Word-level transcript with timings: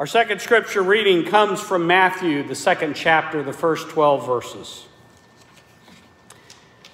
Our 0.00 0.06
second 0.06 0.40
scripture 0.40 0.82
reading 0.82 1.26
comes 1.26 1.60
from 1.60 1.86
Matthew, 1.86 2.42
the 2.42 2.54
second 2.54 2.94
chapter, 2.94 3.42
the 3.42 3.52
first 3.52 3.90
12 3.90 4.24
verses. 4.24 4.86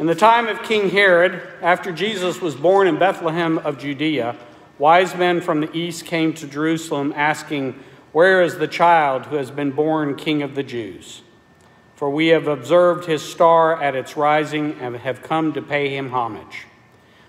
In 0.00 0.06
the 0.06 0.14
time 0.16 0.48
of 0.48 0.64
King 0.64 0.90
Herod, 0.90 1.40
after 1.62 1.92
Jesus 1.92 2.40
was 2.40 2.56
born 2.56 2.88
in 2.88 2.98
Bethlehem 2.98 3.58
of 3.58 3.78
Judea, 3.78 4.34
wise 4.80 5.14
men 5.14 5.40
from 5.40 5.60
the 5.60 5.72
east 5.72 6.04
came 6.04 6.32
to 6.34 6.48
Jerusalem 6.48 7.14
asking, 7.14 7.78
Where 8.10 8.42
is 8.42 8.58
the 8.58 8.66
child 8.66 9.26
who 9.26 9.36
has 9.36 9.52
been 9.52 9.70
born 9.70 10.16
King 10.16 10.42
of 10.42 10.56
the 10.56 10.64
Jews? 10.64 11.22
For 11.94 12.10
we 12.10 12.26
have 12.30 12.48
observed 12.48 13.06
his 13.06 13.22
star 13.22 13.80
at 13.80 13.94
its 13.94 14.16
rising 14.16 14.80
and 14.80 14.96
have 14.96 15.22
come 15.22 15.52
to 15.52 15.62
pay 15.62 15.90
him 15.90 16.10
homage. 16.10 16.66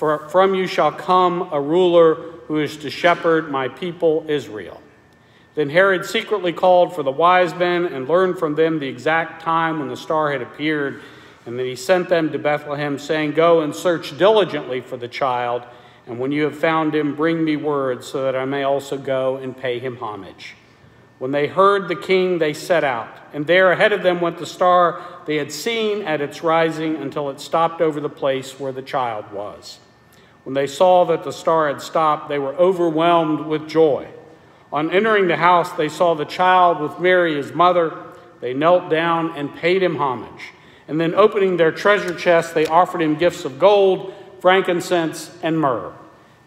for 0.00 0.30
from 0.30 0.54
you 0.54 0.66
shall 0.66 0.90
come 0.90 1.50
a 1.52 1.60
ruler 1.60 2.14
who 2.46 2.58
is 2.58 2.78
to 2.78 2.88
shepherd 2.88 3.50
my 3.50 3.68
people 3.68 4.24
Israel. 4.28 4.80
Then 5.54 5.68
Herod 5.68 6.06
secretly 6.06 6.54
called 6.54 6.94
for 6.94 7.02
the 7.02 7.10
wise 7.10 7.54
men 7.54 7.84
and 7.84 8.08
learned 8.08 8.38
from 8.38 8.54
them 8.54 8.78
the 8.78 8.88
exact 8.88 9.42
time 9.42 9.78
when 9.78 9.88
the 9.88 9.98
star 9.98 10.32
had 10.32 10.40
appeared. 10.40 11.02
And 11.44 11.58
then 11.58 11.66
he 11.66 11.76
sent 11.76 12.08
them 12.08 12.32
to 12.32 12.38
Bethlehem, 12.38 12.98
saying, 12.98 13.32
Go 13.32 13.60
and 13.60 13.76
search 13.76 14.16
diligently 14.16 14.80
for 14.80 14.96
the 14.96 15.06
child. 15.06 15.64
And 16.06 16.18
when 16.18 16.32
you 16.32 16.44
have 16.44 16.58
found 16.58 16.94
him, 16.94 17.14
bring 17.14 17.44
me 17.44 17.56
word 17.56 18.02
so 18.02 18.22
that 18.22 18.34
I 18.34 18.46
may 18.46 18.62
also 18.62 18.96
go 18.96 19.36
and 19.36 19.54
pay 19.54 19.80
him 19.80 19.98
homage. 19.98 20.54
When 21.18 21.30
they 21.30 21.46
heard 21.46 21.88
the 21.88 21.96
king, 21.96 22.38
they 22.38 22.54
set 22.54 22.84
out. 22.84 23.14
And 23.34 23.46
there 23.46 23.70
ahead 23.70 23.92
of 23.92 24.02
them 24.02 24.22
went 24.22 24.38
the 24.38 24.46
star 24.46 25.02
they 25.26 25.36
had 25.36 25.52
seen 25.52 26.04
at 26.04 26.22
its 26.22 26.42
rising 26.42 26.96
until 26.96 27.28
it 27.28 27.38
stopped 27.38 27.82
over 27.82 28.00
the 28.00 28.08
place 28.08 28.58
where 28.58 28.72
the 28.72 28.80
child 28.80 29.30
was. 29.30 29.78
When 30.44 30.54
they 30.54 30.66
saw 30.66 31.04
that 31.06 31.24
the 31.24 31.32
star 31.32 31.68
had 31.68 31.82
stopped, 31.82 32.28
they 32.28 32.38
were 32.38 32.54
overwhelmed 32.54 33.46
with 33.46 33.68
joy. 33.68 34.08
On 34.72 34.90
entering 34.90 35.28
the 35.28 35.36
house, 35.36 35.72
they 35.72 35.88
saw 35.88 36.14
the 36.14 36.24
child 36.24 36.80
with 36.80 36.98
Mary, 36.98 37.36
his 37.36 37.52
mother. 37.52 37.96
They 38.40 38.54
knelt 38.54 38.88
down 38.88 39.36
and 39.36 39.54
paid 39.54 39.82
him 39.82 39.96
homage. 39.96 40.52
And 40.88 41.00
then, 41.00 41.14
opening 41.14 41.56
their 41.56 41.72
treasure 41.72 42.14
chest, 42.14 42.54
they 42.54 42.66
offered 42.66 43.02
him 43.02 43.16
gifts 43.16 43.44
of 43.44 43.58
gold, 43.58 44.14
frankincense, 44.40 45.36
and 45.42 45.60
myrrh. 45.60 45.92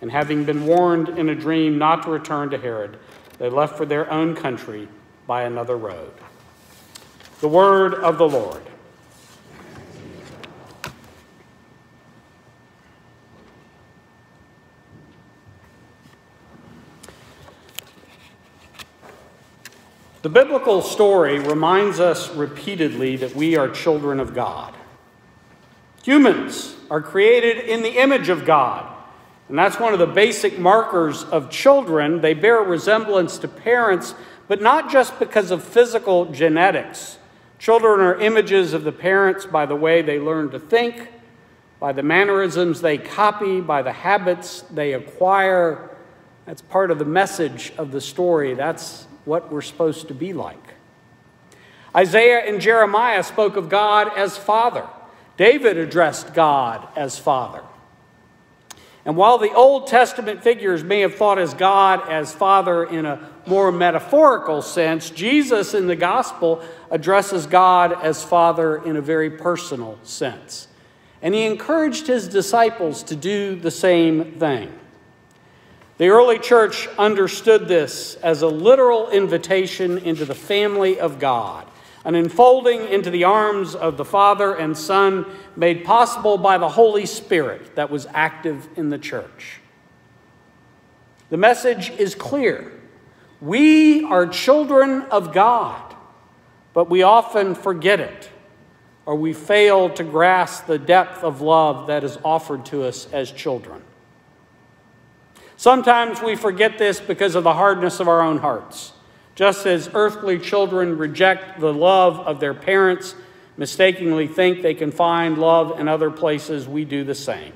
And 0.01 0.11
having 0.11 0.43
been 0.43 0.65
warned 0.65 1.09
in 1.09 1.29
a 1.29 1.35
dream 1.35 1.77
not 1.77 2.03
to 2.03 2.09
return 2.09 2.49
to 2.49 2.57
Herod, 2.57 2.99
they 3.37 3.49
left 3.49 3.77
for 3.77 3.85
their 3.85 4.09
own 4.11 4.35
country 4.35 4.87
by 5.27 5.43
another 5.43 5.77
road. 5.77 6.11
The 7.39 7.47
word 7.47 7.93
of 7.93 8.17
the 8.17 8.27
Lord. 8.27 8.63
The 20.23 20.29
biblical 20.29 20.81
story 20.81 21.39
reminds 21.39 21.99
us 21.99 22.33
repeatedly 22.33 23.17
that 23.17 23.35
we 23.35 23.57
are 23.57 23.67
children 23.67 24.21
of 24.21 24.33
God. 24.33 24.73
Humans 26.03 26.77
are 26.89 27.01
created 27.01 27.65
in 27.65 27.83
the 27.83 28.01
image 28.01 28.29
of 28.29 28.45
God. 28.45 28.89
And 29.49 29.59
that's 29.59 29.81
one 29.81 29.91
of 29.91 29.99
the 29.99 30.07
basic 30.07 30.57
markers 30.57 31.25
of 31.25 31.49
children. 31.49 32.21
They 32.21 32.33
bear 32.33 32.59
resemblance 32.61 33.37
to 33.39 33.49
parents, 33.49 34.15
but 34.47 34.61
not 34.61 34.89
just 34.89 35.19
because 35.19 35.51
of 35.51 35.61
physical 35.61 36.27
genetics. 36.27 37.17
Children 37.59 37.99
are 37.99 38.15
images 38.21 38.71
of 38.71 38.85
the 38.85 38.93
parents 38.93 39.45
by 39.45 39.65
the 39.65 39.75
way 39.75 40.01
they 40.01 40.21
learn 40.21 40.51
to 40.51 40.59
think, 40.59 41.09
by 41.81 41.91
the 41.91 42.01
mannerisms 42.01 42.79
they 42.79 42.97
copy, 42.97 43.59
by 43.59 43.81
the 43.81 43.91
habits 43.91 44.61
they 44.71 44.93
acquire. 44.93 45.89
That's 46.45 46.61
part 46.61 46.91
of 46.91 46.99
the 46.99 47.03
message 47.03 47.73
of 47.77 47.91
the 47.91 47.99
story. 47.99 48.53
That's 48.53 49.05
what 49.25 49.51
we're 49.51 49.61
supposed 49.61 50.07
to 50.09 50.13
be 50.13 50.33
like. 50.33 50.73
Isaiah 51.95 52.39
and 52.39 52.59
Jeremiah 52.59 53.23
spoke 53.23 53.55
of 53.55 53.69
God 53.69 54.11
as 54.17 54.37
Father. 54.37 54.87
David 55.37 55.77
addressed 55.77 56.33
God 56.33 56.87
as 56.95 57.17
Father. 57.19 57.61
And 59.05 59.17
while 59.17 59.37
the 59.37 59.53
Old 59.53 59.87
Testament 59.87 60.43
figures 60.43 60.83
may 60.83 61.01
have 61.01 61.15
thought 61.15 61.37
as 61.37 61.53
God 61.53 62.07
as 62.09 62.33
Father 62.33 62.85
in 62.85 63.05
a 63.05 63.29
more 63.45 63.71
metaphorical 63.71 64.61
sense, 64.61 65.09
Jesus 65.09 65.73
in 65.73 65.87
the 65.87 65.95
gospel 65.95 66.63
addresses 66.89 67.45
God 67.45 68.01
as 68.01 68.23
Father 68.23 68.83
in 68.83 68.95
a 68.95 69.01
very 69.01 69.29
personal 69.29 69.99
sense. 70.03 70.67
And 71.21 71.33
he 71.33 71.45
encouraged 71.45 72.07
his 72.07 72.27
disciples 72.27 73.03
to 73.03 73.15
do 73.15 73.55
the 73.55 73.71
same 73.71 74.33
thing. 74.39 74.71
The 75.97 76.09
early 76.09 76.39
church 76.39 76.87
understood 76.97 77.67
this 77.67 78.15
as 78.15 78.41
a 78.41 78.47
literal 78.47 79.11
invitation 79.11 79.99
into 79.99 80.25
the 80.25 80.33
family 80.33 80.99
of 80.99 81.19
God, 81.19 81.67
an 82.03 82.15
enfolding 82.15 82.87
into 82.87 83.11
the 83.11 83.25
arms 83.25 83.75
of 83.75 83.97
the 83.97 84.05
Father 84.05 84.55
and 84.55 84.75
Son 84.75 85.25
made 85.55 85.85
possible 85.85 86.39
by 86.39 86.57
the 86.57 86.69
Holy 86.69 87.05
Spirit 87.05 87.75
that 87.75 87.91
was 87.91 88.07
active 88.11 88.67
in 88.75 88.89
the 88.89 88.97
church. 88.97 89.59
The 91.29 91.37
message 91.37 91.91
is 91.91 92.15
clear. 92.15 92.71
We 93.39 94.03
are 94.03 94.25
children 94.25 95.03
of 95.03 95.31
God, 95.31 95.95
but 96.73 96.89
we 96.89 97.03
often 97.03 97.53
forget 97.53 97.99
it, 97.99 98.31
or 99.05 99.15
we 99.15 99.33
fail 99.33 99.91
to 99.91 100.03
grasp 100.03 100.65
the 100.65 100.79
depth 100.79 101.23
of 101.23 101.41
love 101.41 101.85
that 101.87 102.03
is 102.03 102.17
offered 102.25 102.65
to 102.67 102.83
us 102.83 103.07
as 103.11 103.31
children. 103.31 103.83
Sometimes 105.57 106.21
we 106.21 106.35
forget 106.35 106.77
this 106.77 106.99
because 106.99 107.35
of 107.35 107.43
the 107.43 107.53
hardness 107.53 107.99
of 107.99 108.07
our 108.07 108.21
own 108.21 108.39
hearts. 108.39 108.93
Just 109.35 109.65
as 109.65 109.89
earthly 109.93 110.37
children 110.37 110.97
reject 110.97 111.59
the 111.59 111.73
love 111.73 112.19
of 112.19 112.39
their 112.39 112.53
parents, 112.53 113.15
mistakenly 113.57 114.27
think 114.27 114.61
they 114.61 114.73
can 114.73 114.91
find 114.91 115.37
love 115.37 115.79
in 115.79 115.87
other 115.87 116.11
places, 116.11 116.67
we 116.67 116.85
do 116.85 117.03
the 117.03 117.15
same. 117.15 117.53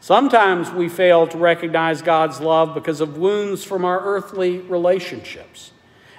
Sometimes 0.00 0.70
we 0.70 0.88
fail 0.88 1.28
to 1.28 1.38
recognize 1.38 2.02
God's 2.02 2.40
love 2.40 2.74
because 2.74 3.00
of 3.00 3.18
wounds 3.18 3.62
from 3.62 3.84
our 3.84 4.00
earthly 4.00 4.58
relationships. 4.58 5.70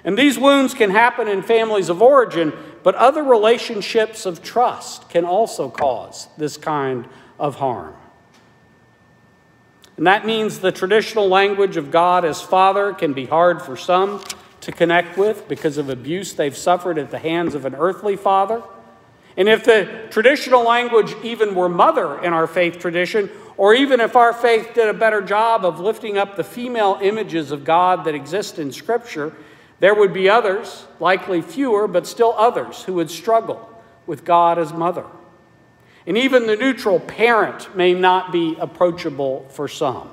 And 0.04 0.16
these 0.16 0.38
wounds 0.38 0.72
can 0.72 0.90
happen 0.90 1.28
in 1.28 1.42
families 1.42 1.90
of 1.90 2.00
origin, 2.00 2.52
but 2.82 2.94
other 2.94 3.22
relationships 3.22 4.24
of 4.24 4.42
trust 4.42 5.10
can 5.10 5.26
also 5.26 5.68
cause 5.68 6.28
this 6.38 6.56
kind 6.56 7.06
of 7.38 7.56
harm. 7.56 7.94
And 9.96 10.06
that 10.06 10.26
means 10.26 10.58
the 10.58 10.72
traditional 10.72 11.28
language 11.28 11.76
of 11.76 11.90
God 11.90 12.24
as 12.24 12.42
Father 12.42 12.92
can 12.92 13.12
be 13.12 13.26
hard 13.26 13.62
for 13.62 13.76
some 13.76 14.22
to 14.60 14.72
connect 14.72 15.16
with 15.16 15.46
because 15.46 15.78
of 15.78 15.88
abuse 15.88 16.32
they've 16.32 16.56
suffered 16.56 16.98
at 16.98 17.10
the 17.10 17.18
hands 17.18 17.54
of 17.54 17.64
an 17.64 17.74
earthly 17.74 18.16
father. 18.16 18.62
And 19.36 19.48
if 19.48 19.64
the 19.64 20.06
traditional 20.10 20.64
language 20.64 21.14
even 21.22 21.54
were 21.54 21.68
mother 21.68 22.22
in 22.22 22.32
our 22.32 22.46
faith 22.46 22.78
tradition, 22.78 23.30
or 23.56 23.74
even 23.74 24.00
if 24.00 24.16
our 24.16 24.32
faith 24.32 24.70
did 24.74 24.88
a 24.88 24.94
better 24.94 25.20
job 25.20 25.64
of 25.64 25.80
lifting 25.80 26.18
up 26.18 26.36
the 26.36 26.44
female 26.44 26.98
images 27.02 27.50
of 27.50 27.64
God 27.64 28.04
that 28.04 28.14
exist 28.14 28.58
in 28.58 28.72
Scripture, 28.72 29.32
there 29.80 29.94
would 29.94 30.12
be 30.12 30.28
others, 30.28 30.86
likely 30.98 31.42
fewer, 31.42 31.86
but 31.86 32.06
still 32.06 32.34
others, 32.36 32.84
who 32.84 32.94
would 32.94 33.10
struggle 33.10 33.70
with 34.06 34.24
God 34.24 34.58
as 34.58 34.72
mother. 34.72 35.04
And 36.06 36.18
even 36.18 36.46
the 36.46 36.56
neutral 36.56 37.00
parent 37.00 37.74
may 37.74 37.94
not 37.94 38.30
be 38.30 38.56
approachable 38.60 39.48
for 39.50 39.68
some. 39.68 40.10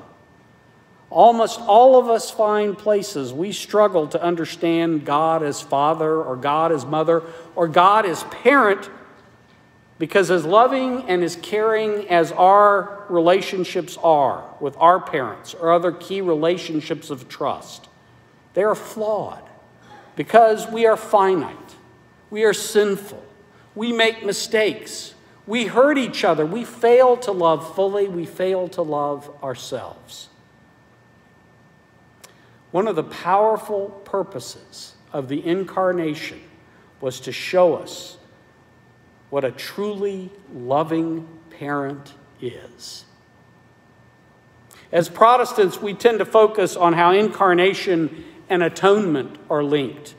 Almost 1.09 1.59
all 1.59 1.99
of 1.99 2.09
us 2.09 2.31
find 2.31 2.77
places 2.77 3.33
we 3.33 3.51
struggle 3.51 4.07
to 4.07 4.23
understand 4.23 5.05
God 5.05 5.43
as 5.43 5.61
father 5.61 6.21
or 6.21 6.37
God 6.37 6.71
as 6.71 6.85
mother 6.85 7.21
or 7.53 7.67
God 7.67 8.05
as 8.05 8.23
parent 8.23 8.89
because, 9.99 10.31
as 10.31 10.45
loving 10.45 11.07
and 11.09 11.23
as 11.23 11.35
caring 11.35 12.09
as 12.09 12.31
our 12.31 13.05
relationships 13.07 13.97
are 14.01 14.43
with 14.59 14.75
our 14.77 14.99
parents 14.99 15.53
or 15.53 15.71
other 15.71 15.91
key 15.91 16.21
relationships 16.21 17.11
of 17.11 17.29
trust, 17.29 17.87
they 18.55 18.63
are 18.63 18.73
flawed 18.73 19.43
because 20.15 20.67
we 20.71 20.87
are 20.87 20.97
finite, 20.97 21.75
we 22.31 22.43
are 22.43 22.53
sinful, 22.53 23.23
we 23.75 23.91
make 23.91 24.25
mistakes. 24.25 25.13
We 25.51 25.65
hurt 25.65 25.97
each 25.97 26.23
other. 26.23 26.45
We 26.45 26.63
fail 26.63 27.17
to 27.17 27.33
love 27.33 27.75
fully. 27.75 28.07
We 28.07 28.25
fail 28.25 28.69
to 28.69 28.81
love 28.81 29.29
ourselves. 29.43 30.29
One 32.71 32.87
of 32.87 32.95
the 32.95 33.03
powerful 33.03 33.89
purposes 34.05 34.93
of 35.11 35.27
the 35.27 35.45
incarnation 35.45 36.39
was 37.01 37.19
to 37.19 37.33
show 37.33 37.75
us 37.75 38.17
what 39.29 39.43
a 39.43 39.51
truly 39.51 40.31
loving 40.53 41.27
parent 41.49 42.13
is. 42.39 43.03
As 44.89 45.09
Protestants, 45.09 45.81
we 45.81 45.93
tend 45.93 46.19
to 46.19 46.25
focus 46.25 46.77
on 46.77 46.93
how 46.93 47.11
incarnation 47.11 48.23
and 48.47 48.63
atonement 48.63 49.35
are 49.49 49.65
linked, 49.65 50.15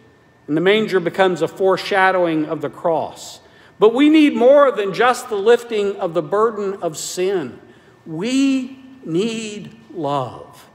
and 0.47 0.59
the 0.59 0.61
manger 0.61 1.01
becomes 1.01 1.41
a 1.41 1.49
foreshadowing 1.49 2.45
of 2.45 2.61
the 2.61 2.69
cross. 2.69 3.41
But 3.83 3.95
we 3.95 4.11
need 4.11 4.37
more 4.37 4.71
than 4.71 4.95
just 4.95 5.29
the 5.29 5.35
lifting 5.35 5.97
of 5.97 6.15
the 6.15 6.23
burden 6.23 6.75
of 6.85 6.97
sin. 6.97 7.59
We 8.07 8.79
need 9.05 9.77
love. 9.93 10.71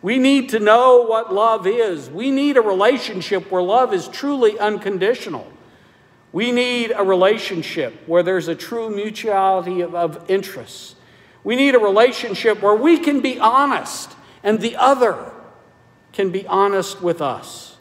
We 0.00 0.16
need 0.16 0.48
to 0.48 0.58
know 0.58 1.02
what 1.02 1.30
love 1.30 1.66
is. 1.66 2.08
We 2.08 2.30
need 2.30 2.56
a 2.56 2.62
relationship 2.62 3.50
where 3.50 3.60
love 3.60 3.92
is 3.92 4.08
truly 4.08 4.58
unconditional. 4.58 5.46
We 6.32 6.50
need 6.50 6.90
a 6.96 7.04
relationship 7.04 7.92
where 8.06 8.22
there's 8.22 8.48
a 8.48 8.54
true 8.54 8.88
mutuality 8.88 9.82
of, 9.82 9.94
of 9.94 10.30
interests. 10.30 10.94
We 11.44 11.54
need 11.54 11.74
a 11.74 11.78
relationship 11.78 12.62
where 12.62 12.74
we 12.74 12.98
can 12.98 13.20
be 13.20 13.38
honest 13.38 14.10
and 14.42 14.58
the 14.58 14.74
other 14.76 15.32
can 16.14 16.30
be 16.30 16.46
honest 16.46 17.02
with 17.02 17.20
us. 17.20 17.76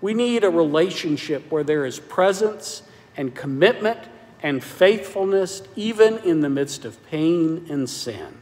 We 0.00 0.14
need 0.14 0.44
a 0.44 0.50
relationship 0.50 1.52
where 1.52 1.62
there 1.62 1.84
is 1.84 2.00
presence 2.00 2.84
and 3.18 3.34
commitment 3.34 3.98
and 4.42 4.62
faithfulness, 4.62 5.62
even 5.76 6.18
in 6.18 6.40
the 6.40 6.48
midst 6.48 6.84
of 6.84 7.04
pain 7.10 7.66
and 7.68 7.90
sin. 7.90 8.38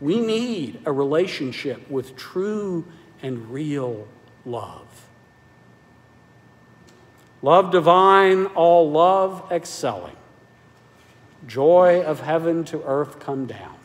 We 0.00 0.20
need 0.20 0.80
a 0.86 0.92
relationship 0.92 1.90
with 1.90 2.16
true 2.16 2.86
and 3.20 3.52
real 3.52 4.06
love. 4.46 4.86
Love 7.42 7.72
divine, 7.72 8.46
all 8.46 8.90
love 8.90 9.50
excelling. 9.50 10.16
Joy 11.46 12.02
of 12.02 12.20
heaven 12.20 12.64
to 12.64 12.82
earth 12.84 13.18
come 13.18 13.46
down. 13.46 13.76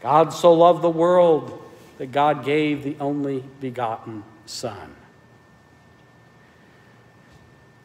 God 0.00 0.32
so 0.32 0.54
loved 0.54 0.82
the 0.82 0.90
world 0.90 1.62
that 1.98 2.12
God 2.12 2.44
gave 2.44 2.84
the 2.84 2.96
only 3.00 3.44
begotten 3.60 4.24
Son. 4.46 4.94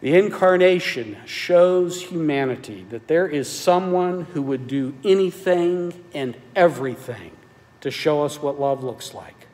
The 0.05 0.15
incarnation 0.15 1.17
shows 1.25 1.99
humanity 1.99 2.85
that 2.91 3.07
there 3.07 3.27
is 3.27 3.49
someone 3.49 4.25
who 4.33 4.43
would 4.43 4.67
do 4.67 4.93
anything 5.03 5.99
and 6.13 6.37
everything 6.55 7.31
to 7.81 7.89
show 7.89 8.23
us 8.23 8.39
what 8.39 8.59
love 8.59 8.83
looks 8.83 9.15
like. 9.15 9.47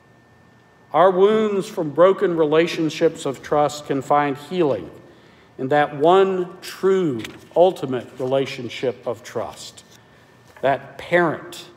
Our 0.91 1.09
wounds 1.09 1.69
from 1.69 1.91
broken 1.91 2.35
relationships 2.35 3.25
of 3.25 3.41
trust 3.41 3.85
can 3.85 4.01
find 4.01 4.35
healing 4.35 4.91
in 5.57 5.69
that 5.69 5.95
one 5.95 6.57
true, 6.59 7.21
ultimate 7.55 8.09
relationship 8.19 9.07
of 9.07 9.23
trust. 9.23 9.85
That 10.59 10.97
parent, 10.97 11.69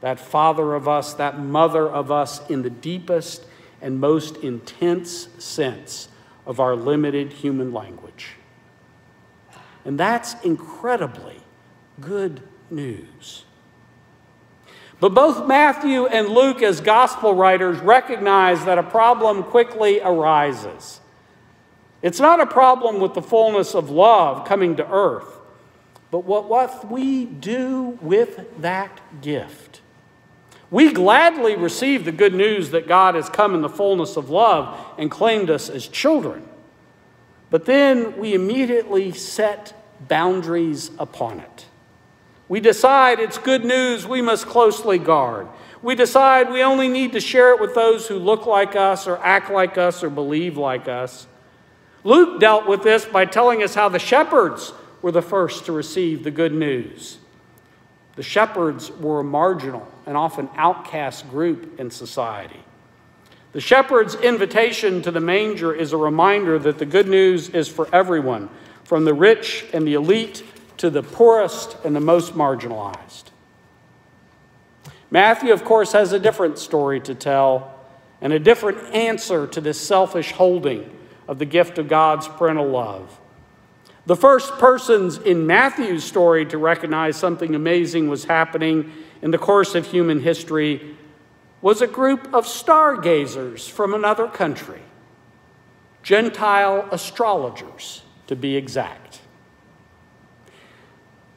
that 0.00 0.18
father 0.18 0.72
of 0.72 0.88
us, 0.88 1.12
that 1.12 1.38
mother 1.38 1.86
of 1.86 2.10
us 2.10 2.40
in 2.48 2.62
the 2.62 2.70
deepest 2.70 3.44
and 3.82 4.00
most 4.00 4.38
intense 4.38 5.28
sense 5.36 6.08
of 6.48 6.58
our 6.58 6.74
limited 6.74 7.34
human 7.34 7.72
language. 7.72 8.30
And 9.84 10.00
that's 10.00 10.34
incredibly 10.42 11.36
good 12.00 12.42
news. 12.70 13.44
But 14.98 15.14
both 15.14 15.46
Matthew 15.46 16.06
and 16.06 16.28
Luke, 16.28 16.62
as 16.62 16.80
gospel 16.80 17.34
writers, 17.34 17.78
recognize 17.78 18.64
that 18.64 18.78
a 18.78 18.82
problem 18.82 19.44
quickly 19.44 20.00
arises. 20.00 21.00
It's 22.02 22.18
not 22.18 22.40
a 22.40 22.46
problem 22.46 22.98
with 22.98 23.14
the 23.14 23.22
fullness 23.22 23.74
of 23.74 23.90
love 23.90 24.46
coming 24.46 24.76
to 24.76 24.90
earth, 24.90 25.38
but 26.10 26.24
what, 26.24 26.48
what 26.48 26.90
we 26.90 27.26
do 27.26 27.98
with 28.00 28.60
that 28.60 29.00
gift. 29.20 29.67
We 30.70 30.92
gladly 30.92 31.56
receive 31.56 32.04
the 32.04 32.12
good 32.12 32.34
news 32.34 32.70
that 32.70 32.86
God 32.86 33.14
has 33.14 33.28
come 33.28 33.54
in 33.54 33.62
the 33.62 33.68
fullness 33.68 34.16
of 34.16 34.28
love 34.28 34.78
and 34.98 35.10
claimed 35.10 35.48
us 35.48 35.70
as 35.70 35.88
children. 35.88 36.46
But 37.50 37.64
then 37.64 38.18
we 38.18 38.34
immediately 38.34 39.12
set 39.12 39.72
boundaries 40.08 40.90
upon 40.98 41.40
it. 41.40 41.66
We 42.48 42.60
decide 42.60 43.18
it's 43.20 43.38
good 43.38 43.64
news 43.64 44.06
we 44.06 44.22
must 44.22 44.46
closely 44.46 44.98
guard. 44.98 45.48
We 45.82 45.94
decide 45.94 46.50
we 46.50 46.62
only 46.62 46.88
need 46.88 47.12
to 47.12 47.20
share 47.20 47.54
it 47.54 47.60
with 47.60 47.74
those 47.74 48.08
who 48.08 48.18
look 48.18 48.46
like 48.46 48.76
us 48.76 49.06
or 49.06 49.18
act 49.18 49.50
like 49.50 49.78
us 49.78 50.02
or 50.02 50.10
believe 50.10 50.56
like 50.56 50.88
us. 50.88 51.26
Luke 52.04 52.40
dealt 52.40 52.66
with 52.66 52.82
this 52.82 53.04
by 53.04 53.24
telling 53.24 53.62
us 53.62 53.74
how 53.74 53.88
the 53.88 53.98
shepherds 53.98 54.72
were 55.02 55.12
the 55.12 55.22
first 55.22 55.66
to 55.66 55.72
receive 55.72 56.24
the 56.24 56.30
good 56.30 56.52
news. 56.52 57.18
The 58.18 58.24
shepherds 58.24 58.90
were 58.90 59.20
a 59.20 59.24
marginal 59.24 59.86
and 60.04 60.16
often 60.16 60.48
outcast 60.56 61.30
group 61.30 61.78
in 61.78 61.88
society. 61.88 62.58
The 63.52 63.60
shepherd's 63.60 64.16
invitation 64.16 65.02
to 65.02 65.12
the 65.12 65.20
manger 65.20 65.72
is 65.72 65.92
a 65.92 65.96
reminder 65.96 66.58
that 66.58 66.80
the 66.80 66.84
good 66.84 67.06
news 67.06 67.48
is 67.50 67.68
for 67.68 67.88
everyone, 67.94 68.50
from 68.82 69.04
the 69.04 69.14
rich 69.14 69.66
and 69.72 69.86
the 69.86 69.94
elite 69.94 70.42
to 70.78 70.90
the 70.90 71.04
poorest 71.04 71.76
and 71.84 71.94
the 71.94 72.00
most 72.00 72.34
marginalized. 72.34 73.26
Matthew, 75.12 75.52
of 75.52 75.62
course, 75.62 75.92
has 75.92 76.12
a 76.12 76.18
different 76.18 76.58
story 76.58 76.98
to 77.02 77.14
tell 77.14 77.72
and 78.20 78.32
a 78.32 78.40
different 78.40 78.78
answer 78.92 79.46
to 79.46 79.60
this 79.60 79.80
selfish 79.80 80.32
holding 80.32 80.90
of 81.28 81.38
the 81.38 81.46
gift 81.46 81.78
of 81.78 81.86
God's 81.86 82.26
parental 82.26 82.66
love. 82.66 83.16
The 84.08 84.16
first 84.16 84.52
persons 84.56 85.18
in 85.18 85.46
Matthew's 85.46 86.02
story 86.02 86.46
to 86.46 86.56
recognize 86.56 87.14
something 87.14 87.54
amazing 87.54 88.08
was 88.08 88.24
happening 88.24 88.90
in 89.20 89.32
the 89.32 89.36
course 89.36 89.74
of 89.74 89.86
human 89.86 90.22
history 90.22 90.96
was 91.60 91.82
a 91.82 91.86
group 91.86 92.32
of 92.32 92.46
stargazers 92.46 93.68
from 93.68 93.92
another 93.92 94.26
country, 94.26 94.80
Gentile 96.02 96.88
astrologers, 96.90 98.00
to 98.28 98.34
be 98.34 98.56
exact. 98.56 99.20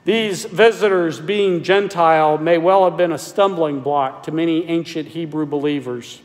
These 0.05 0.45
visitors, 0.45 1.19
being 1.19 1.63
Gentile, 1.63 2.37
may 2.37 2.57
well 2.57 2.85
have 2.85 2.95
been 2.95 3.11
a 3.11 3.17
stumbling 3.17 3.81
block 3.81 4.23
to 4.23 4.31
many 4.31 4.65
ancient 4.67 5.09
Hebrew 5.09 5.45
believers. 5.45 6.21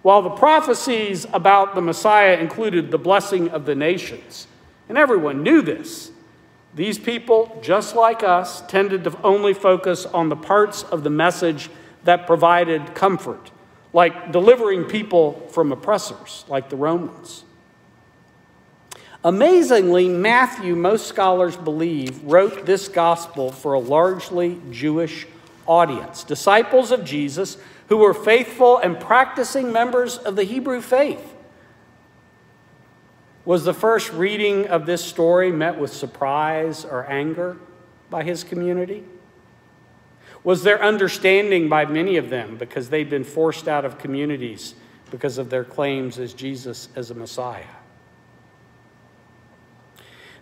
While 0.00 0.22
the 0.22 0.30
prophecies 0.30 1.26
about 1.34 1.74
the 1.74 1.82
Messiah 1.82 2.38
included 2.38 2.90
the 2.90 2.98
blessing 2.98 3.50
of 3.50 3.66
the 3.66 3.74
nations, 3.74 4.46
and 4.88 4.96
everyone 4.96 5.42
knew 5.42 5.62
this, 5.62 6.10
these 6.74 6.98
people, 6.98 7.58
just 7.62 7.96
like 7.96 8.22
us, 8.22 8.60
tended 8.66 9.04
to 9.04 9.22
only 9.22 9.54
focus 9.54 10.04
on 10.06 10.28
the 10.28 10.36
parts 10.36 10.82
of 10.82 11.02
the 11.04 11.10
message 11.10 11.70
that 12.04 12.26
provided 12.26 12.94
comfort, 12.94 13.50
like 13.92 14.30
delivering 14.30 14.84
people 14.84 15.48
from 15.50 15.72
oppressors, 15.72 16.44
like 16.48 16.68
the 16.68 16.76
Romans. 16.76 17.44
Amazingly, 19.24 20.08
Matthew, 20.08 20.76
most 20.76 21.06
scholars 21.06 21.56
believe, 21.56 22.22
wrote 22.22 22.66
this 22.66 22.88
gospel 22.88 23.50
for 23.50 23.72
a 23.72 23.80
largely 23.80 24.60
Jewish 24.70 25.26
audience, 25.66 26.22
disciples 26.22 26.92
of 26.92 27.04
Jesus 27.04 27.56
who 27.88 27.96
were 27.96 28.14
faithful 28.14 28.78
and 28.78 29.00
practicing 29.00 29.72
members 29.72 30.18
of 30.18 30.36
the 30.36 30.44
Hebrew 30.44 30.80
faith. 30.80 31.32
Was 33.46 33.62
the 33.64 33.72
first 33.72 34.12
reading 34.12 34.66
of 34.66 34.86
this 34.86 35.04
story 35.04 35.52
met 35.52 35.78
with 35.78 35.92
surprise 35.92 36.84
or 36.84 37.08
anger 37.08 37.56
by 38.10 38.24
his 38.24 38.42
community? 38.42 39.04
Was 40.42 40.64
there 40.64 40.82
understanding 40.82 41.68
by 41.68 41.86
many 41.86 42.16
of 42.16 42.28
them 42.28 42.56
because 42.56 42.88
they'd 42.88 43.08
been 43.08 43.22
forced 43.22 43.68
out 43.68 43.84
of 43.84 43.98
communities 43.98 44.74
because 45.12 45.38
of 45.38 45.48
their 45.48 45.62
claims 45.62 46.18
as 46.18 46.34
Jesus 46.34 46.88
as 46.96 47.12
a 47.12 47.14
Messiah? 47.14 47.64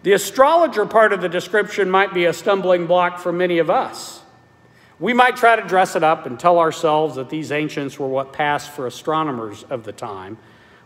The 0.02 0.12
astrologer 0.12 0.86
part 0.86 1.12
of 1.12 1.20
the 1.20 1.28
description 1.28 1.90
might 1.90 2.14
be 2.14 2.24
a 2.24 2.32
stumbling 2.32 2.86
block 2.86 3.18
for 3.18 3.32
many 3.32 3.58
of 3.58 3.68
us. 3.68 4.22
We 4.98 5.12
might 5.12 5.36
try 5.36 5.56
to 5.56 5.62
dress 5.62 5.94
it 5.94 6.02
up 6.02 6.24
and 6.24 6.40
tell 6.40 6.58
ourselves 6.58 7.16
that 7.16 7.28
these 7.28 7.52
ancients 7.52 7.98
were 7.98 8.08
what 8.08 8.32
passed 8.32 8.70
for 8.70 8.86
astronomers 8.86 9.62
of 9.64 9.84
the 9.84 9.92
time. 9.92 10.38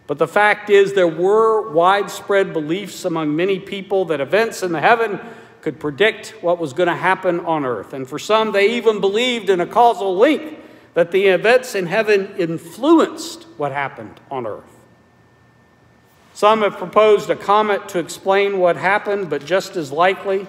But 0.09 0.17
the 0.17 0.27
fact 0.27 0.71
is, 0.71 0.95
there 0.95 1.07
were 1.07 1.71
widespread 1.71 2.55
beliefs 2.55 3.05
among 3.05 3.37
many 3.37 3.61
people 3.61 4.07
that 4.07 4.23
events 4.23 4.63
in 4.63 4.73
the 4.73 4.81
heaven 4.81 5.21
could 5.61 5.79
predict 5.79 6.31
what 6.41 6.59
was 6.59 6.73
going 6.73 6.89
to 6.89 6.97
happen 6.97 7.41
on 7.41 7.67
earth. 7.67 7.93
And 7.93 8.09
for 8.09 8.19
some, 8.19 8.53
they 8.53 8.75
even 8.77 9.03
believed 9.03 9.51
in 9.51 9.61
a 9.61 9.67
causal 9.67 10.17
link 10.17 10.61
that 10.95 11.11
the 11.11 11.27
events 11.27 11.75
in 11.75 11.87
heaven 11.87 12.35
influenced 12.39 13.45
what 13.59 13.71
happened 13.71 14.19
on 14.31 14.47
earth. 14.47 14.65
Some 16.33 16.63
have 16.63 16.79
proposed 16.79 17.29
a 17.29 17.37
comet 17.37 17.91
to 17.91 17.99
explain 17.99 18.59
what 18.59 18.77
happened, 18.77 19.29
but 19.29 19.45
just 19.45 19.77
as 19.77 19.93
likely 19.93 20.47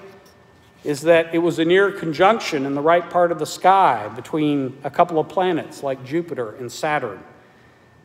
is 0.86 1.02
that 1.02 1.36
it 1.36 1.40
was 1.40 1.60
a 1.60 1.66
near 1.66 1.92
conjunction 1.92 2.66
in 2.66 2.76
the 2.76 2.82
right 2.82 3.10
part 3.10 3.30
of 3.30 3.40
the 3.40 3.46
sky 3.46 4.10
between 4.16 4.78
a 4.86 4.90
couple 4.90 5.20
of 5.20 5.28
planets 5.28 5.84
like 5.84 6.06
Jupiter 6.06 6.56
and 6.56 6.72
Saturn. 6.72 7.22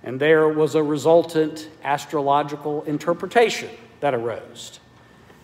And 0.05 0.21
there 0.21 0.49
was 0.49 0.75
a 0.75 0.83
resultant 0.83 1.69
astrological 1.83 2.83
interpretation 2.85 3.71
that 4.01 4.15
arose. 4.15 4.79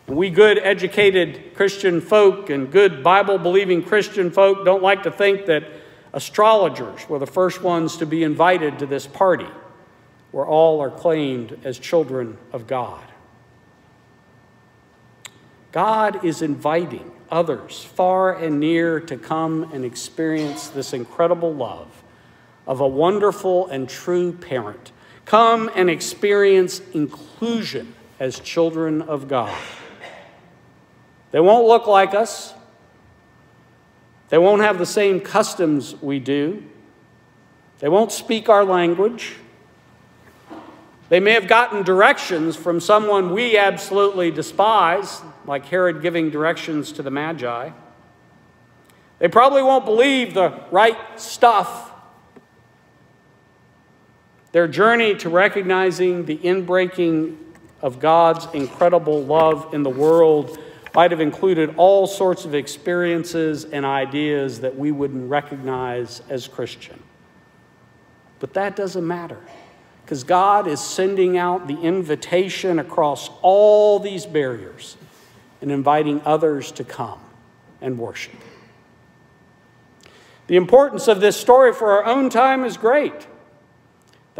We 0.06 0.28
good, 0.28 0.58
educated 0.58 1.54
Christian 1.54 2.00
folk 2.00 2.50
and 2.50 2.70
good 2.70 3.02
Bible 3.02 3.38
believing 3.38 3.82
Christian 3.82 4.30
folk 4.30 4.64
don't 4.64 4.82
like 4.82 5.04
to 5.04 5.10
think 5.10 5.46
that 5.46 5.64
astrologers 6.12 7.08
were 7.08 7.18
the 7.18 7.26
first 7.26 7.62
ones 7.62 7.96
to 7.96 8.06
be 8.06 8.22
invited 8.22 8.78
to 8.80 8.86
this 8.86 9.06
party 9.06 9.48
where 10.30 10.46
all 10.46 10.80
are 10.80 10.90
claimed 10.90 11.58
as 11.64 11.78
children 11.78 12.36
of 12.52 12.66
God. 12.66 13.04
God 15.72 16.24
is 16.24 16.42
inviting 16.42 17.10
others 17.30 17.82
far 17.82 18.36
and 18.36 18.60
near 18.60 19.00
to 19.00 19.16
come 19.16 19.72
and 19.72 19.84
experience 19.84 20.68
this 20.68 20.92
incredible 20.92 21.54
love 21.54 22.02
of 22.70 22.78
a 22.78 22.86
wonderful 22.86 23.66
and 23.66 23.88
true 23.88 24.30
parent. 24.30 24.92
Come 25.24 25.68
and 25.74 25.90
experience 25.90 26.80
inclusion 26.94 27.96
as 28.20 28.38
children 28.38 29.02
of 29.02 29.26
God. 29.26 29.58
They 31.32 31.40
won't 31.40 31.66
look 31.66 31.88
like 31.88 32.14
us. 32.14 32.54
They 34.28 34.38
won't 34.38 34.62
have 34.62 34.78
the 34.78 34.86
same 34.86 35.18
customs 35.18 36.00
we 36.00 36.20
do. 36.20 36.62
They 37.80 37.88
won't 37.88 38.12
speak 38.12 38.48
our 38.48 38.64
language. 38.64 39.34
They 41.08 41.18
may 41.18 41.32
have 41.32 41.48
gotten 41.48 41.82
directions 41.82 42.54
from 42.54 42.78
someone 42.78 43.32
we 43.32 43.58
absolutely 43.58 44.30
despise, 44.30 45.22
like 45.44 45.64
Herod 45.66 46.02
giving 46.02 46.30
directions 46.30 46.92
to 46.92 47.02
the 47.02 47.10
Magi. 47.10 47.70
They 49.18 49.26
probably 49.26 49.64
won't 49.64 49.84
believe 49.84 50.34
the 50.34 50.62
right 50.70 50.96
stuff. 51.20 51.89
Their 54.52 54.66
journey 54.66 55.14
to 55.16 55.28
recognizing 55.28 56.24
the 56.24 56.36
inbreaking 56.36 57.36
of 57.82 58.00
God's 58.00 58.46
incredible 58.52 59.22
love 59.22 59.72
in 59.72 59.82
the 59.82 59.90
world 59.90 60.58
might 60.94 61.12
have 61.12 61.20
included 61.20 61.74
all 61.76 62.06
sorts 62.06 62.44
of 62.44 62.54
experiences 62.54 63.64
and 63.64 63.86
ideas 63.86 64.60
that 64.60 64.76
we 64.76 64.90
wouldn't 64.90 65.30
recognize 65.30 66.20
as 66.28 66.48
Christian. 66.48 67.00
But 68.40 68.54
that 68.54 68.74
doesn't 68.74 69.06
matter 69.06 69.38
because 70.04 70.24
God 70.24 70.66
is 70.66 70.80
sending 70.80 71.38
out 71.38 71.68
the 71.68 71.78
invitation 71.80 72.80
across 72.80 73.30
all 73.42 74.00
these 74.00 74.26
barriers 74.26 74.96
and 75.62 75.70
inviting 75.70 76.20
others 76.24 76.72
to 76.72 76.84
come 76.84 77.20
and 77.80 77.98
worship. 77.98 78.34
The 80.48 80.56
importance 80.56 81.06
of 81.06 81.20
this 81.20 81.36
story 81.36 81.72
for 81.72 81.92
our 81.92 82.04
own 82.04 82.28
time 82.28 82.64
is 82.64 82.76
great. 82.76 83.28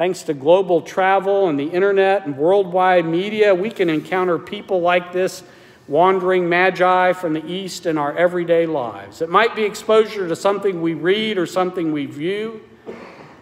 Thanks 0.01 0.23
to 0.23 0.33
global 0.33 0.81
travel 0.81 1.49
and 1.49 1.61
the 1.61 1.67
internet 1.67 2.25
and 2.25 2.35
worldwide 2.35 3.05
media, 3.05 3.55
we 3.55 3.71
can 3.71 3.91
encounter 3.91 4.39
people 4.39 4.81
like 4.81 5.13
this 5.13 5.43
wandering 5.89 6.49
magi 6.49 7.13
from 7.13 7.35
the 7.35 7.47
east 7.47 7.85
in 7.85 7.99
our 7.99 8.17
everyday 8.17 8.65
lives. 8.65 9.21
It 9.21 9.29
might 9.29 9.55
be 9.55 9.65
exposure 9.65 10.27
to 10.27 10.35
something 10.35 10.81
we 10.81 10.95
read 10.95 11.37
or 11.37 11.45
something 11.45 11.93
we 11.93 12.07
view. 12.07 12.63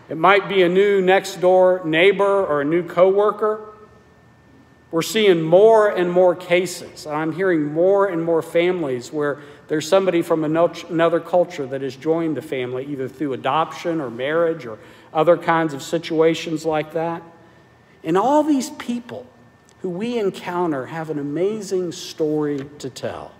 It 0.08 0.16
might 0.16 0.48
be 0.48 0.62
a 0.62 0.68
new 0.68 1.00
next 1.00 1.40
door 1.40 1.80
neighbor 1.84 2.44
or 2.44 2.62
a 2.62 2.64
new 2.64 2.82
coworker. 2.82 3.74
We're 4.90 5.02
seeing 5.02 5.40
more 5.40 5.88
and 5.88 6.10
more 6.10 6.34
cases. 6.34 7.06
I'm 7.06 7.30
hearing 7.30 7.72
more 7.72 8.08
and 8.08 8.24
more 8.24 8.42
families 8.42 9.12
where 9.12 9.38
there's 9.68 9.86
somebody 9.86 10.22
from 10.22 10.44
another 10.44 11.20
culture 11.20 11.66
that 11.66 11.82
has 11.82 11.94
joined 11.94 12.36
the 12.36 12.42
family, 12.42 12.86
either 12.86 13.06
through 13.06 13.34
adoption 13.34 14.00
or 14.00 14.10
marriage 14.10 14.64
or 14.64 14.78
other 15.12 15.36
kinds 15.36 15.74
of 15.74 15.82
situations 15.82 16.64
like 16.64 16.94
that. 16.94 17.22
And 18.02 18.16
all 18.16 18.42
these 18.42 18.70
people 18.70 19.26
who 19.80 19.90
we 19.90 20.18
encounter 20.18 20.86
have 20.86 21.10
an 21.10 21.18
amazing 21.18 21.92
story 21.92 22.66
to 22.78 22.88
tell. 22.90 23.32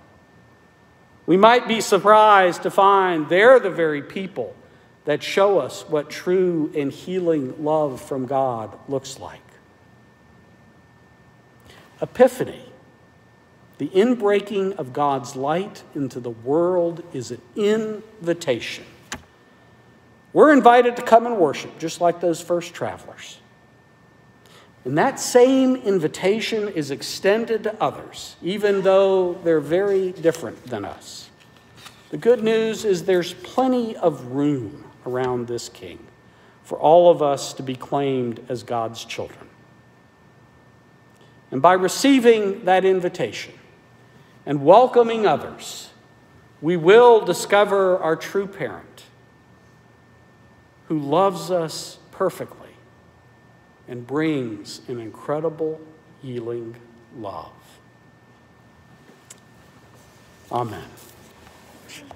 We 1.26 1.36
might 1.36 1.66
be 1.66 1.80
surprised 1.80 2.62
to 2.62 2.70
find 2.70 3.28
they're 3.28 3.58
the 3.58 3.70
very 3.70 4.02
people 4.02 4.54
that 5.04 5.22
show 5.22 5.58
us 5.58 5.88
what 5.88 6.10
true 6.10 6.70
and 6.76 6.92
healing 6.92 7.64
love 7.64 8.00
from 8.00 8.26
God 8.26 8.78
looks 8.88 9.18
like. 9.18 9.40
Epiphany, 12.00 12.62
the 13.78 13.88
inbreaking 13.88 14.76
of 14.76 14.92
God's 14.92 15.36
light 15.36 15.82
into 15.94 16.20
the 16.20 16.30
world, 16.30 17.02
is 17.12 17.30
an 17.30 17.40
invitation. 17.56 18.84
We're 20.32 20.52
invited 20.52 20.96
to 20.96 21.02
come 21.02 21.26
and 21.26 21.38
worship, 21.38 21.78
just 21.78 22.00
like 22.00 22.20
those 22.20 22.40
first 22.40 22.74
travelers. 22.74 23.38
And 24.84 24.96
that 24.98 25.20
same 25.20 25.76
invitation 25.76 26.68
is 26.68 26.90
extended 26.90 27.64
to 27.64 27.82
others, 27.82 28.36
even 28.42 28.82
though 28.82 29.34
they're 29.34 29.60
very 29.60 30.12
different 30.12 30.64
than 30.66 30.84
us. 30.84 31.30
The 32.10 32.16
good 32.16 32.42
news 32.42 32.84
is 32.84 33.04
there's 33.04 33.34
plenty 33.34 33.96
of 33.96 34.32
room 34.32 34.84
around 35.06 35.46
this 35.46 35.68
king 35.68 35.98
for 36.62 36.78
all 36.78 37.10
of 37.10 37.22
us 37.22 37.52
to 37.54 37.62
be 37.62 37.74
claimed 37.74 38.44
as 38.48 38.62
God's 38.62 39.04
children. 39.04 39.48
And 41.50 41.62
by 41.62 41.72
receiving 41.72 42.64
that 42.66 42.84
invitation 42.84 43.54
and 44.48 44.64
welcoming 44.64 45.26
others, 45.26 45.90
we 46.62 46.74
will 46.74 47.20
discover 47.20 47.98
our 47.98 48.16
true 48.16 48.46
parent 48.46 49.04
who 50.86 50.98
loves 50.98 51.50
us 51.50 51.98
perfectly 52.12 52.70
and 53.86 54.06
brings 54.06 54.80
an 54.88 54.98
incredible 55.00 55.78
healing 56.22 56.74
love. 57.14 57.52
Amen. 60.50 60.88